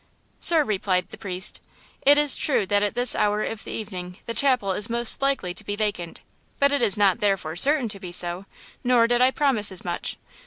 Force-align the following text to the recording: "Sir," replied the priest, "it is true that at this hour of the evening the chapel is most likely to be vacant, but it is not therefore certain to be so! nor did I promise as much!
"Sir," 0.39 0.63
replied 0.63 1.09
the 1.09 1.17
priest, 1.19 1.61
"it 2.01 2.17
is 2.17 2.35
true 2.35 2.65
that 2.65 2.81
at 2.81 2.95
this 2.95 3.13
hour 3.13 3.43
of 3.43 3.63
the 3.65 3.71
evening 3.71 4.17
the 4.25 4.33
chapel 4.33 4.71
is 4.71 4.89
most 4.89 5.21
likely 5.21 5.53
to 5.53 5.63
be 5.63 5.75
vacant, 5.75 6.21
but 6.59 6.71
it 6.71 6.81
is 6.81 6.97
not 6.97 7.19
therefore 7.19 7.55
certain 7.55 7.87
to 7.89 7.99
be 7.99 8.11
so! 8.11 8.47
nor 8.83 9.05
did 9.05 9.21
I 9.21 9.29
promise 9.29 9.71
as 9.71 9.85
much! 9.85 10.17